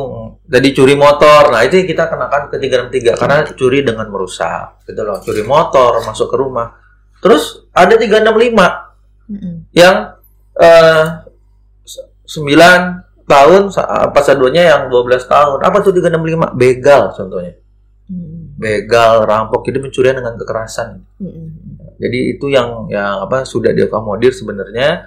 [0.44, 5.18] jadi curi motor nah itu kita kenakan ke 363 karena curi dengan merusak gitu loh
[5.18, 6.74] curi motor masuk ke rumah
[7.18, 8.90] terus ada 365
[9.28, 9.70] Mm.
[9.70, 9.96] yang
[10.56, 11.04] eh
[12.24, 12.48] 9
[13.24, 15.60] tahun sa- pasal 2-nya yang 12 tahun.
[15.60, 16.52] Apa tuh 365?
[16.54, 17.57] Begal contohnya.
[18.58, 20.98] Begal, rampok itu pencurian dengan kekerasan.
[21.22, 21.46] Mm.
[21.98, 25.06] Jadi itu yang yang apa sudah diakomodir sebenarnya.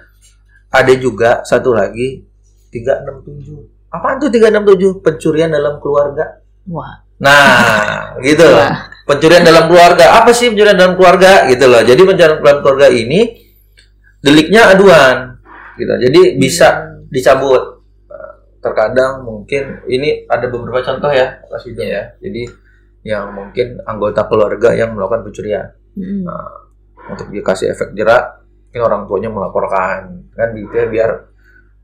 [0.72, 2.24] Ada juga satu lagi
[2.72, 3.92] 367.
[3.92, 5.04] Apaan tuh 367?
[5.04, 6.40] Pencurian dalam keluarga.
[6.72, 7.04] Wah.
[7.20, 8.48] Nah, gitu.
[8.48, 8.88] Wah.
[9.04, 10.16] Pencurian dalam keluarga.
[10.24, 11.44] Apa sih pencurian dalam keluarga?
[11.52, 11.84] Gitu loh.
[11.84, 13.20] Jadi pencurian dalam keluarga ini
[14.24, 15.36] deliknya aduan.
[15.76, 15.92] Gitu.
[16.08, 17.84] Jadi bisa dicabut.
[18.08, 18.32] Nah,
[18.64, 22.02] Terkadang mungkin ini ada beberapa contoh ya, Yuda ya.
[22.16, 22.61] Jadi
[23.02, 26.24] yang mungkin anggota keluarga yang melakukan pencurian Mm.
[27.12, 28.40] untuk dikasih efek jerak,
[28.72, 31.10] ini orang tuanya melaporkan kan gitu ya biar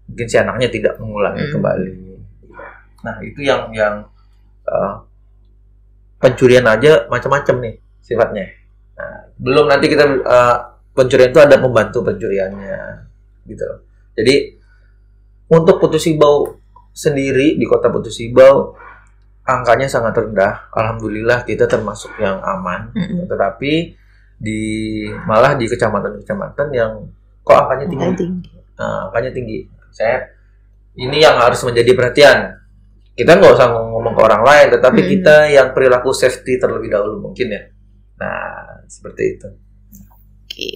[0.08, 1.52] mungkin si anaknya tidak mengulangi Hmm.
[1.52, 1.90] kembali.
[3.04, 4.08] Nah itu yang yang
[4.64, 4.92] eh,
[6.16, 8.46] pencurian aja macam-macam nih sifatnya.
[8.96, 10.56] Nah, belum nanti kita eh,
[10.96, 12.78] pencurian itu ada pembantu pencuriannya
[13.44, 13.62] gitu.
[13.64, 13.80] loh.
[14.16, 14.34] Jadi
[15.48, 16.56] untuk Putus Ibau
[16.90, 18.72] sendiri di kota Putus Ibau
[19.48, 20.68] angkanya sangat rendah.
[20.76, 22.92] Alhamdulillah kita termasuk yang aman.
[22.92, 23.24] Mm.
[23.24, 23.72] Tetapi
[24.38, 24.62] di
[25.24, 26.92] malah di kecamatan-kecamatan yang
[27.40, 28.50] kok angkanya tinggi, tinggi.
[28.76, 29.58] Nah, angkanya tinggi.
[29.88, 30.20] Saya
[31.00, 32.38] ini yang harus menjadi perhatian.
[33.18, 35.08] Kita nggak usah ngomong ke orang lain, tetapi Mm.
[35.16, 37.62] kita yang perilaku safety terlebih dahulu mungkin ya.
[38.20, 39.48] Nah, seperti itu.
[40.44, 40.72] Oke.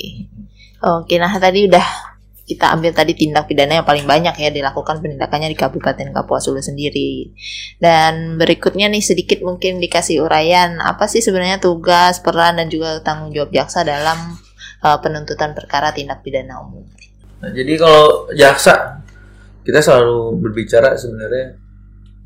[0.82, 2.11] Oke, nah tadi udah
[2.42, 6.58] kita ambil tadi tindak pidana yang paling banyak ya dilakukan penindakannya di Kabupaten Kapuas Hulu
[6.58, 7.30] sendiri.
[7.78, 13.30] Dan berikutnya nih sedikit mungkin dikasih uraian apa sih sebenarnya tugas, peran dan juga tanggung
[13.30, 14.36] jawab jaksa dalam
[14.82, 16.82] uh, penuntutan perkara tindak pidana umum.
[17.42, 19.02] Nah, jadi kalau jaksa
[19.62, 21.54] kita selalu berbicara sebenarnya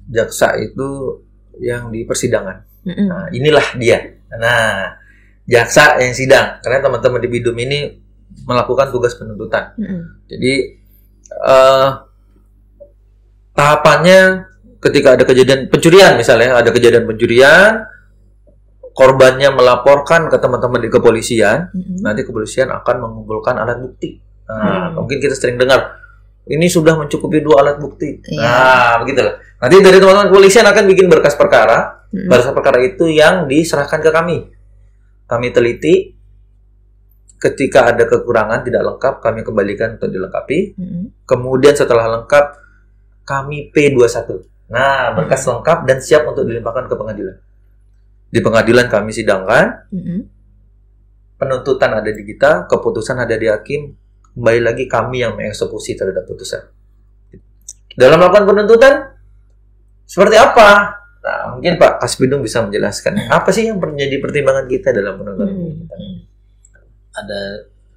[0.09, 1.20] jaksa itu
[1.61, 2.64] yang di persidangan.
[2.87, 4.00] Nah, inilah dia.
[4.33, 4.96] Nah,
[5.44, 8.06] jaksa yang sidang karena teman-teman di Bidum ini
[8.44, 9.72] melakukan tugas penuntutan.
[9.81, 10.29] Mm-mm.
[10.29, 10.53] Jadi
[11.33, 11.88] eh
[13.57, 14.20] tahapannya
[14.83, 17.88] ketika ada kejadian pencurian misalnya, ada kejadian pencurian,
[18.92, 22.05] korbannya melaporkan ke teman-teman di kepolisian, Mm-mm.
[22.05, 24.20] nanti kepolisian akan mengumpulkan alat bukti.
[24.46, 25.03] Nah, Hmm.
[25.03, 25.99] mungkin kita sering dengar
[26.46, 28.22] ini sudah mencukupi dua alat bukti.
[28.31, 28.38] Iya.
[28.38, 29.42] Nah, begitulah.
[29.59, 32.07] Nanti dari teman-teman kepolisian akan bikin berkas perkara.
[32.14, 32.31] Mm-mm.
[32.31, 34.46] Berkas perkara itu yang diserahkan ke kami.
[35.27, 36.15] Kami teliti.
[37.37, 40.79] Ketika ada kekurangan tidak lengkap, kami kembalikan untuk dilengkapi.
[40.81, 41.05] Mm-mm.
[41.29, 42.44] Kemudian setelah lengkap,
[43.29, 44.40] kami P21.
[44.72, 47.37] Nah, berkas lengkap dan siap untuk dilimpahkan ke pengadilan.
[48.33, 50.20] Di pengadilan kami sidangkan, Mm-mm.
[51.37, 53.92] penuntutan ada di kita, keputusan ada di hakim,
[54.33, 56.64] kembali lagi kami yang mengeksekusi terhadap putusan.
[57.96, 58.94] Dalam melakukan penuntutan,
[60.05, 60.96] seperti apa?
[61.27, 65.64] Nah, mungkin Pak Kasbidung bisa menjelaskan apa sih yang menjadi pertimbangan kita dalam penuntutan Hmm.
[65.66, 66.36] ini?
[67.16, 67.40] Ada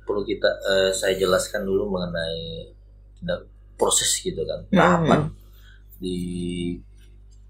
[0.04, 2.72] perlu kita eh, saya jelaskan dulu mengenai
[3.20, 5.22] tindak proses gitu kan tahapan.
[6.00, 6.18] Di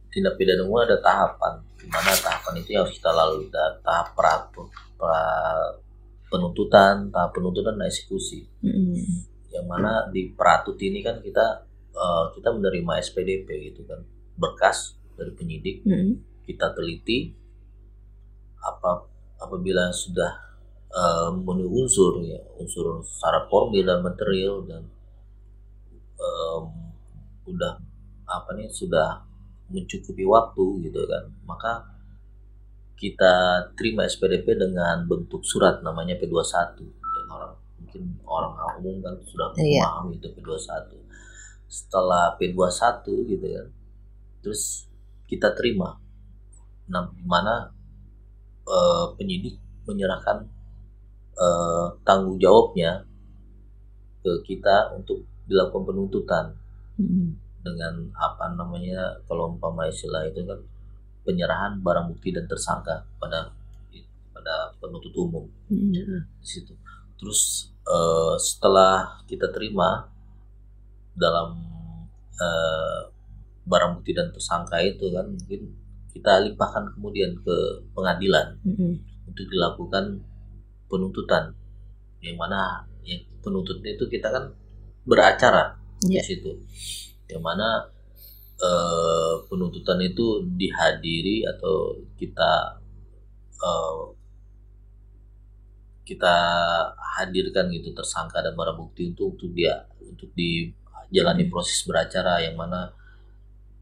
[0.10, 3.46] tindak pidana umum ada tahapan di mana tahapan itu yang harus kita lalui.
[3.48, 5.78] Ada tahap peratur pra-
[6.30, 8.46] penuntutan tahap penuntutan dan eksekusi.
[8.66, 9.26] Mm-mm.
[9.50, 14.02] yang mana di peratut ini kan kita eh, kita menerima SPDP gitu kan.
[14.38, 16.46] Berkas dari penyidik Mm-mm.
[16.46, 17.34] kita teliti
[18.60, 19.08] apa
[19.40, 20.49] apabila sudah
[20.90, 24.84] memenuhi unsur ya unsur syarat formil dan material dan
[26.18, 26.64] em,
[27.46, 27.78] udah
[28.26, 29.22] apa nih sudah
[29.70, 31.30] mencukupi waktu gitu kan.
[31.46, 31.74] Maka
[32.98, 33.34] kita
[33.80, 39.86] terima SPDP dengan bentuk surat namanya P21 yang orang mungkin orang umum kan sudah Iya.
[39.88, 41.00] memahami itu P21
[41.70, 43.68] setelah P21 gitu kan
[44.42, 44.90] terus
[45.30, 45.96] kita terima.
[46.90, 47.70] Nah di mana
[48.68, 49.56] eh, penyidik
[49.88, 50.50] menyerahkan
[51.40, 53.08] eh, tanggung jawabnya
[54.20, 56.46] ke kita untuk dilakukan penuntutan
[57.00, 57.34] Mm-mm.
[57.64, 60.60] dengan apa namanya kalau umpama istilah itu kan
[61.24, 63.50] penyerahan barang bukti dan tersangka pada
[64.36, 66.22] pada penuntut umum Mm-mm.
[66.40, 66.76] di situ.
[67.20, 70.08] Terus eh, setelah kita terima
[71.16, 71.56] dalam
[72.40, 73.02] eh,
[73.70, 75.62] barang bukti dan tersangka itu kan mungkin
[76.10, 77.56] kita limpahkan kemudian ke
[77.96, 79.00] pengadilan Mm-mm.
[79.30, 80.20] untuk dilakukan
[80.90, 81.54] penuntutan
[82.20, 84.52] yang mana yang penuntutnya itu kita kan
[85.06, 86.20] beracara Iya.
[86.20, 86.52] di situ
[87.30, 87.88] yang mana
[88.60, 92.52] eh, penuntutan itu dihadiri atau kita
[93.56, 94.02] eh,
[96.04, 96.36] kita
[97.16, 101.52] hadirkan gitu tersangka dan barang bukti untuk untuk dia untuk dijalani Hmm.
[101.54, 102.90] proses beracara yang mana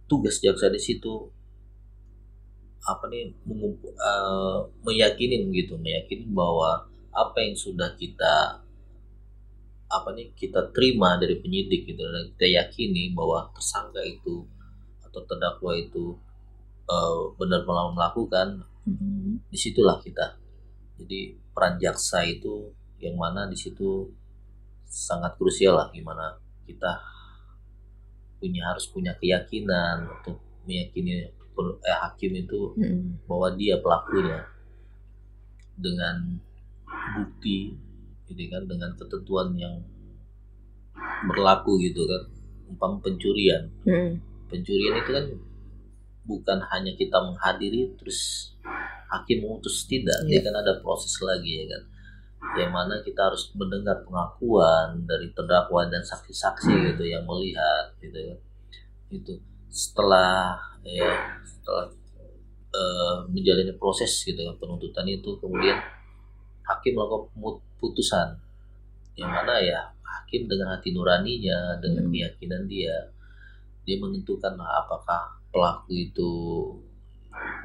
[0.06, 1.32] tugas jaksa di situ
[2.84, 8.62] apa nih mengumpu- eh, meyakinin gitu meyakinin bahwa apa yang sudah kita
[9.88, 14.46] apa nih kita terima dari penyidik gitu dan kita yakini bahwa tersangka itu
[15.02, 16.14] atau terdakwa itu
[16.86, 19.42] eh, benar-benar melakukan Mm-mm.
[19.50, 20.38] di situlah kita
[21.02, 22.70] jadi peran jaksa itu
[23.02, 24.12] yang mana di situ
[24.86, 26.36] sangat krusial lah gimana
[26.68, 27.00] kita
[28.38, 33.26] punya harus punya keyakinan untuk meyakini eh, hakim itu Mm-mm.
[33.26, 34.44] bahwa dia pelakunya
[35.80, 36.44] dengan
[36.88, 37.76] bukti
[38.28, 39.76] gitu kan dengan ketentuan yang
[41.28, 42.24] berlaku gitu kan.
[42.68, 43.72] Umpam pencurian.
[43.88, 44.20] Mm-mm.
[44.48, 45.26] pencurian itu kan
[46.28, 48.52] bukan hanya kita menghadiri terus
[49.08, 50.20] hakim memutus tidak.
[50.28, 51.84] Dia kan ada proses lagi ya kan.
[52.60, 58.40] Yang mana kita harus mendengar pengakuan dari terdakwa dan saksi-saksi gitu yang melihat gitu kan.
[59.08, 59.34] Itu
[59.72, 61.12] setelah ya
[61.44, 61.92] setelah
[62.72, 65.80] eh, menjalani proses gitu kan penuntutan itu kemudian
[66.68, 67.32] hakim melakukan
[67.80, 68.28] putusan
[69.18, 72.14] yang mana ya hakim dengan hati nuraninya dengan Hmm.
[72.14, 72.96] keyakinan dia
[73.88, 76.32] dia menentukan lah apakah pelaku itu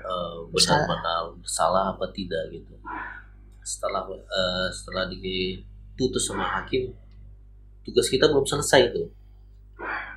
[0.07, 2.79] eh, benar-benar salah apa tidak gitu.
[3.67, 6.95] Setelah eh, setelah diputus sama hakim
[7.83, 9.11] tugas kita belum selesai tuh.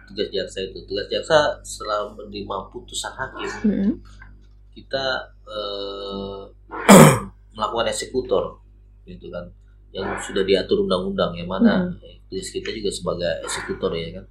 [0.05, 0.85] Tugas jaksa itu.
[0.85, 3.91] Tugas jaksa setelah menerima putusan hakim Mm-mm.
[4.77, 6.41] kita eh,
[7.57, 8.61] melakukan eksekutor
[9.05, 9.45] gitu kan.
[9.95, 11.87] Yang sudah diatur undang-undang yang mana
[12.27, 14.25] tugas kita juga sebagai eksekutor ya kan.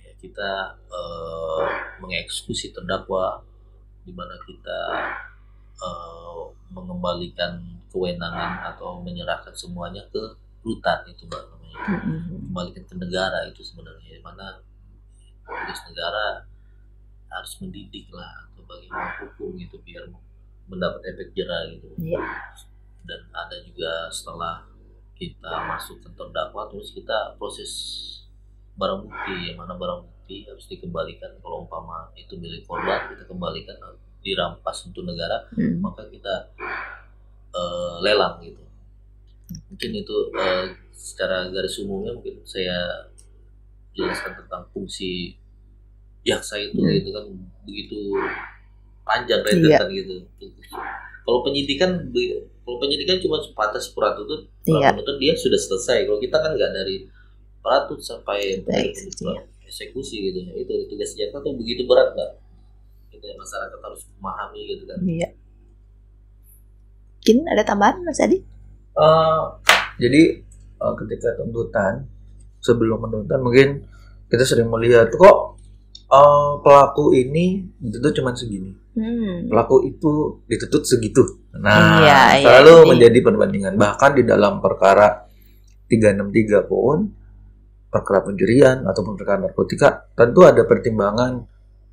[0.00, 0.50] Ya, kita
[0.88, 1.64] eh,
[2.00, 3.44] mengeksekusi terdakwa
[4.08, 4.80] di mana kita
[5.76, 6.42] eh,
[6.72, 7.60] mengembalikan
[7.92, 10.22] kewenangan atau menyerahkan semuanya ke
[10.64, 11.78] rutan itu mbak namanya.
[11.78, 12.48] Mm-mm.
[12.48, 14.58] kembalikan ke negara itu sebenarnya di mana
[15.46, 16.42] tugas negara
[17.28, 20.08] harus mendidik lah atau bagaimana hukum gitu biar
[20.68, 21.88] mendapat efek jerah gitu.
[22.00, 22.20] Iya.
[23.08, 24.68] Dan ada juga setelah
[25.14, 27.72] kita masuk ke terdakwa terus kita proses
[28.76, 33.74] barang bukti yang mana barang bukti harus dikembalikan kalau umpama itu milik korban kita kembalikan
[34.20, 35.80] dirampas untuk negara Hmm.
[35.80, 36.52] maka kita
[37.50, 38.60] eh, lelang gitu
[39.66, 43.08] mungkin itu eh, secara garis umumnya mungkin saya
[43.90, 45.34] jelaskan tentang fungsi
[46.22, 46.92] jaksa itu Hmm.
[46.92, 47.24] gitu kan
[47.64, 47.98] begitu
[49.02, 49.46] panjang Iya.
[49.48, 50.14] rentetan gitu
[51.24, 54.92] kalau penyidikan be- kalau penyidikan cuma sebatas peratutut Iya.
[54.92, 57.08] penuntut dia sudah selesai kalau kita kan nggak dari
[57.58, 59.24] peratut sampai Eksekusi.
[59.64, 62.32] eksekusi gitu itu tugas jaksa tuh begitu berat nggak
[63.10, 65.28] gitu ya, masyarakat harus memahami gitu kan Iya.
[67.18, 68.40] Mungkin ada tambahan Mas Adi?
[68.94, 69.42] Eh,
[69.98, 70.22] jadi
[70.78, 72.08] eh, ketika tuntutan
[72.58, 73.68] sebelum menuntutan mungkin
[74.26, 75.57] kita sering melihat kok
[76.08, 79.46] eh, pelaku ini dituntut cuma segini Hmm.
[79.46, 80.10] pelaku itu
[80.44, 81.22] dituntut segitu
[81.54, 85.22] nah Iya, iya, selalu jadi- menjadi perbandingan bahkan di dalam perkara
[85.86, 87.06] 363 pun
[87.88, 91.46] perkara pencurian ataupun perkara narkotika tentu ada pertimbangan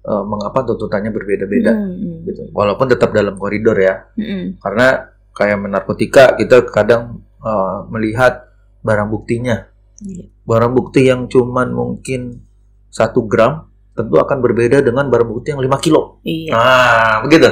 [0.04, 2.26] eh, mengapa tuntutannya berbeda-beda Hmm.
[2.26, 4.58] gitu walaupun tetap dalam koridor ya Hmm.
[4.58, 4.88] karena
[5.30, 8.48] kayak narkotika kita kadang uh, melihat
[8.82, 10.26] barang buktinya Iya.
[10.42, 12.42] barang bukti yang cuman mungkin
[12.88, 16.52] satu gram tentu akan berbeda dengan barang bukti yang 5 kilo Iya.
[16.52, 17.48] nah begitu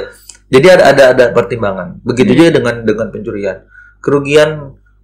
[0.51, 2.39] jadi ada ada ada pertimbangan begitu Hmm.
[2.43, 3.57] juga dengan dengan pencurian
[4.03, 4.49] kerugian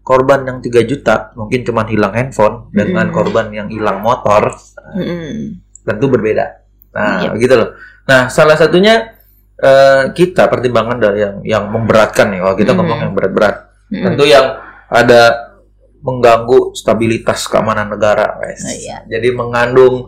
[0.04, 3.16] korban yang 3 juta mungkin cuman hilang handphone dengan Hmm.
[3.16, 4.52] korban yang hilang motor
[4.94, 5.62] Hmm.
[5.86, 6.46] tentu berbeda.
[6.94, 7.30] Nah, Iya.
[7.34, 7.78] begitu loh.
[8.06, 9.16] Nah, salah satunya
[9.60, 12.40] eh, kita pertimbangan dari yang yang memberatkan nih.
[12.40, 12.80] Kalau kita Hmm.
[12.80, 13.56] ngomong yang berat-berat,
[13.92, 14.04] Hmm.
[14.08, 14.56] tentu yang
[14.88, 15.52] ada
[16.00, 18.64] mengganggu stabilitas keamanan negara, guys.
[18.64, 19.04] Oh, iya.
[19.06, 20.08] Jadi mengandung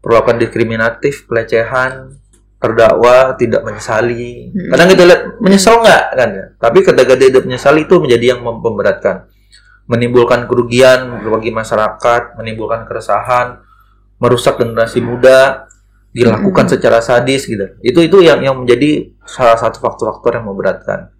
[0.00, 2.20] perlakuan diskriminatif, pelecehan,
[2.60, 4.52] terdakwa tidak menyesali.
[4.52, 4.68] Hmm.
[4.76, 6.44] Kadang kita lihat menyesal nggak kan ya?
[6.60, 9.16] Tapi ketika dia tidak menyesali itu menjadi yang memberatkan.
[9.90, 13.58] Menimbulkan kerugian bagi masyarakat, menimbulkan keresahan,
[14.22, 15.66] merusak generasi muda,
[16.14, 16.72] dilakukan Hmm.
[16.76, 17.74] secara sadis gitu.
[17.82, 21.10] Itu itu yang yang menjadi salah satu faktor-faktor yang memberatkan.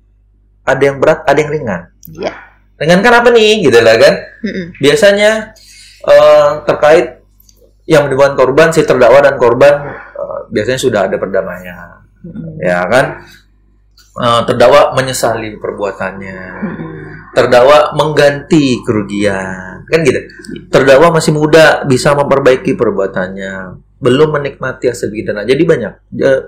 [0.62, 1.82] Ada yang berat, ada yang ringan.
[2.14, 2.32] Iya.
[2.78, 3.64] Ringan kan apa nih?
[3.64, 4.14] Gitu lah kan?
[4.40, 4.66] Hmm.
[4.80, 5.52] biasanya
[6.00, 7.19] eh, terkait
[7.90, 9.74] yang menimbulkan korban si terdakwa dan korban
[10.14, 12.06] eh, biasanya sudah ada perdamaian.
[12.22, 12.54] Hmm.
[12.62, 13.26] ya kan?
[14.14, 16.40] Eh, terdakwa menyesali perbuatannya.
[16.62, 16.98] Hmm.
[17.34, 19.86] terdakwa mengganti kerugian.
[19.90, 20.22] Kan gitu?
[20.70, 23.54] Terdakwa masih muda bisa memperbaiki perbuatannya.
[23.98, 25.42] Belum menikmati hasil pidana.
[25.42, 26.42] Jadi banyak eh,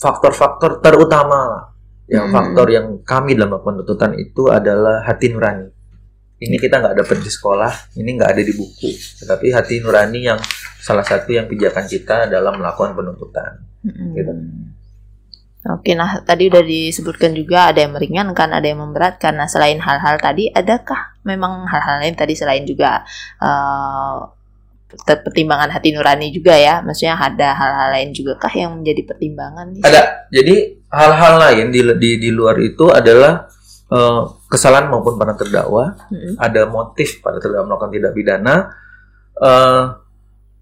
[0.00, 1.72] faktor-faktor terutama
[2.08, 2.36] yang Hmm.
[2.36, 5.72] faktor yang kami dalam melakukan tuntutan itu adalah hati nurani
[6.44, 8.90] ini kita nggak dapat di sekolah ini nggak ada di buku
[9.24, 10.40] tetapi hati nurani yang
[10.84, 14.16] salah satu yang pijakan kita dalam melakukan penuntutan Hmm.
[14.16, 14.32] Gitu.
[15.64, 19.32] Oke, nah tadi udah disebutkan juga ada yang meringankan, ada yang memberatkan.
[19.32, 23.00] Nah, selain hal-hal tadi, adakah memang hal-hal lain tadi selain juga
[25.08, 26.84] ter- pertimbangan hati nurani juga ya?
[26.84, 29.72] Maksudnya ada hal-hal lain juga kah yang menjadi pertimbangan?
[29.72, 29.80] nih?
[29.88, 30.54] ada jadi
[30.92, 33.48] hal-hal lain di di, di luar itu adalah
[33.92, 36.40] eh, kesalahan maupun para terdakwa Mm-mm.
[36.40, 38.54] ada motif pada terdakwa melakukan tindak pidana
[39.40, 39.82] eh,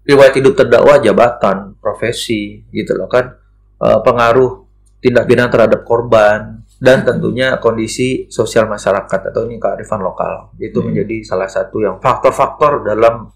[0.03, 3.39] riwayat hidup terdakwa jabatan profesi gitu loh kan
[3.83, 4.63] Eh, pengaruh
[5.03, 10.87] tindak pidana terhadap korban dan tentunya kondisi sosial masyarakat atau ini kearifan lokal itu Hmm.
[10.87, 13.27] menjadi salah satu yang faktor-faktor dalam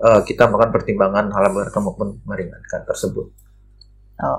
[0.00, 3.28] eh, kita melakukan pertimbangan hal memberatkan maupun meringankan tersebut.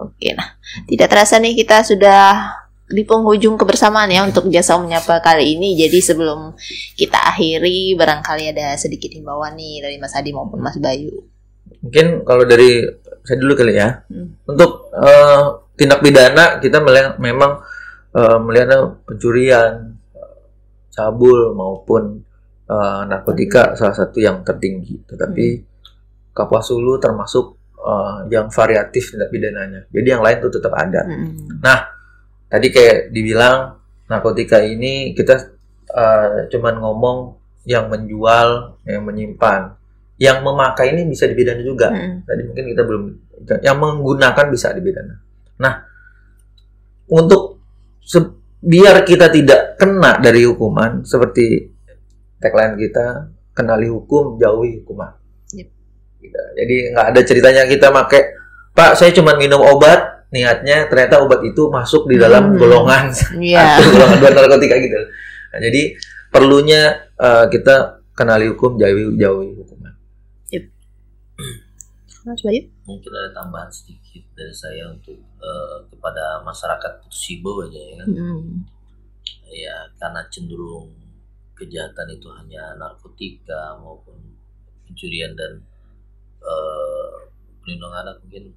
[0.02, 0.58] Oke, nah
[0.89, 2.50] tidak terasa nih kita sudah
[2.86, 5.74] di penghujung kebersamaan ya untuk jasa menyapa kali ini.
[5.74, 6.54] Jadi sebelum
[6.93, 11.26] kita akhiri, barangkali ada sedikit himbauan nih dari Mas Adi maupun Mas Bayu.
[11.82, 12.86] Mungkin kalau dari
[13.26, 14.06] saya dulu kali ya.
[14.06, 14.38] Hmm.
[14.45, 17.65] Untuk eh, tindak pidana kita melihat memang
[18.13, 19.98] eh, melihat pencurian,
[20.93, 22.21] cabul maupun
[22.69, 25.02] eh, narkotika salah satu yang tertinggi.
[25.10, 25.45] Tetapi
[26.38, 29.89] Kapuas Hulu termasuk eh, yang variatif tindak pidananya.
[29.89, 31.02] Jadi yang lain itu tetap ada.
[31.02, 31.65] Mm-mm.
[32.56, 33.76] Tadi kayak dibilang
[34.08, 35.36] narkotika ini kita
[35.91, 37.18] eh, cuman ngomong
[37.68, 39.76] yang menjual, yang menyimpan,
[40.16, 41.91] yang memakai ini bisa dipidana juga.
[41.91, 42.24] Mm-mm.
[42.24, 43.03] Tadi mungkin kita belum
[43.60, 45.20] yang menggunakan bisa dipidana.
[45.60, 45.84] Nah,
[47.12, 47.60] untuk
[47.99, 51.70] se- biar kita tidak kena dari hukuman seperti
[52.39, 55.12] tagline kita kenali hukum jauhi hukuman.
[55.51, 55.68] Yep.
[56.24, 56.39] Gitu.
[56.64, 58.22] Jadi nggak ada ceritanya kita pakai
[58.76, 62.60] Pak saya cuma minum obat niatnya ternyata obat itu masuk di dalam Hmm.
[62.60, 63.08] golongan
[63.40, 63.64] Iya.
[63.80, 65.00] atau golongan dua narkotika gitu.
[65.56, 65.82] Nah, jadi
[66.28, 66.82] perlunya
[67.16, 69.96] eh, kita kenali hukum jauhi jauhi hukuman.
[72.26, 72.66] Mas Bayu?
[72.90, 78.08] Mungkin ada tambahan sedikit dari saya untuk uh, kepada masyarakat Sibo aja ya kan.
[78.10, 78.66] Hmm.
[79.54, 80.90] Ya karena cenderung
[81.54, 84.18] kejahatan itu hanya narkotika maupun
[84.90, 85.62] pencurian dan
[86.42, 87.30] uh,
[87.62, 88.50] pelindungan anak mungkin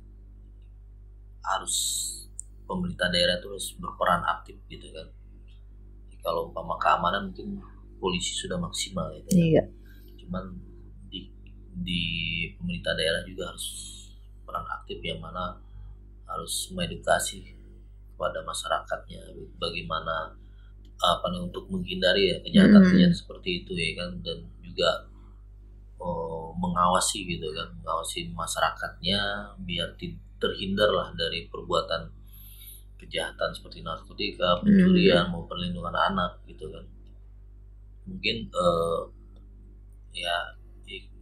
[1.49, 1.77] harus
[2.69, 5.09] pemerintah daerah terus berperan aktif gitu kan
[6.21, 7.57] kalau umpama keamanan mungkin
[7.97, 9.39] polisi sudah maksimal gitu kan.
[9.41, 9.65] iya.
[10.21, 10.45] cuman
[11.09, 11.33] di
[11.81, 12.03] di
[12.61, 13.67] pemerintah daerah juga harus
[14.45, 15.57] peran aktif yang mana
[16.29, 17.57] harus mengedukasi
[18.13, 20.37] kepada masyarakatnya bagaimana
[20.99, 23.23] apa nih untuk menghindari ya kejahatan-kejahatan hmm.
[23.23, 25.07] seperti itu ya kan dan juga
[26.03, 29.21] oh, mengawasi gitu kan mengawasi masyarakatnya
[29.63, 30.28] biar terhindar
[30.95, 32.03] lah dari perbuatan
[32.99, 35.33] kejahatan seperti narkotika, pencurian, hmm.
[35.35, 36.85] mau perlindungan anak gitu kan.
[38.11, 39.07] Mungkin uh,
[40.15, 40.55] ya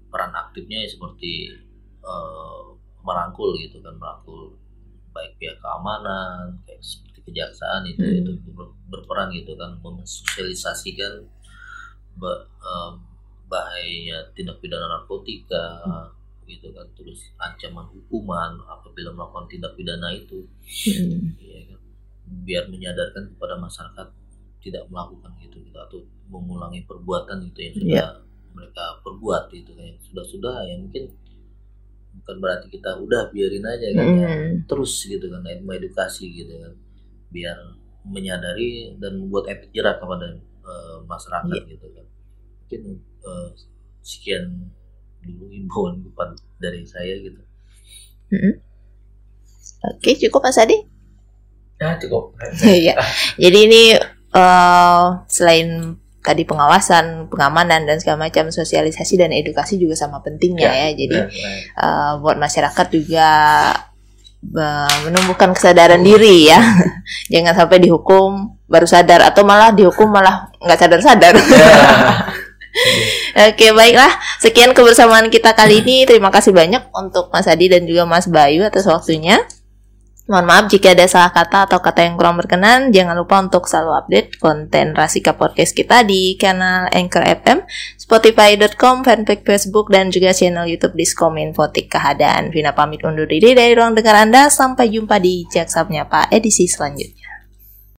[0.09, 1.53] peran aktifnya ya seperti
[2.01, 2.73] uh,
[3.05, 4.57] merangkul gitu kan, merangkul
[5.13, 8.21] baik pihak keamanan, kayak seperti kejaksaan itu hmm.
[8.25, 8.33] itu
[8.89, 11.29] berperan gitu kan, mensosialisasikan
[12.25, 12.93] uh,
[13.47, 15.85] bahaya tindak pidana narkotika.
[15.85, 16.16] Hmm
[16.47, 21.37] gitu kan terus ancaman hukuman apabila melakukan tindak pidana itu hmm.
[21.43, 21.81] ya kan
[22.47, 24.09] biar menyadarkan kepada masyarakat
[24.63, 28.11] tidak melakukan gitu gitu atau mengulangi perbuatan itu yang sudah yeah.
[28.51, 31.05] mereka perbuat itu kan sudah sudah ya mungkin
[32.23, 34.19] bukan berarti kita udah biarin aja kan mm.
[34.19, 34.31] ya
[34.67, 36.75] terus gitu kan edukasi gitu kan
[37.31, 37.59] biar
[38.07, 41.71] menyadari dan membuat efek jerak kepada uh, masyarakat yeah.
[41.71, 42.07] gitu kan
[42.67, 42.83] mungkin
[43.23, 43.49] uh,
[44.03, 44.75] sekian
[45.27, 46.07] dulu imbauan
[46.63, 47.41] dari saya gitu.
[48.33, 48.55] Mm-hmm.
[49.95, 50.79] Oke cukup Mas Adi?
[51.77, 52.35] Ya cukup.
[52.65, 52.95] Iya.
[53.37, 53.83] Jadi ini
[54.33, 60.87] uh, selain tadi pengawasan, pengamanan dan segala macam sosialisasi dan edukasi juga sama pentingnya ya.
[60.91, 60.97] ya.
[60.97, 61.51] Jadi ya, ya.
[61.79, 63.29] Uh, buat masyarakat juga
[64.57, 66.59] uh, menumbuhkan kesadaran diri ya.
[67.33, 71.35] Jangan sampai dihukum baru sadar atau malah dihukum malah nggak sadar-sadar.
[71.37, 71.69] Ya.
[73.51, 74.13] Oke, baiklah.
[74.41, 76.05] Sekian kebersamaan kita kali ini.
[76.05, 79.41] Terima kasih banyak untuk Mas Adi dan juga Mas Bayu atas waktunya.
[80.27, 82.91] Mohon maaf jika ada salah kata atau kata yang kurang berkenan.
[82.91, 87.63] Jangan lupa untuk selalu update konten Rasika Podcast kita di kanal Anchor FM,
[87.95, 92.51] Spotify.com, fanpage Facebook, dan juga channel YouTube Diskom Infotik Keadaan.
[92.51, 94.51] Vina pamit undur diri dari ruang dengar Anda.
[94.51, 97.26] Sampai jumpa di Jaksa Menyapa edisi selanjutnya.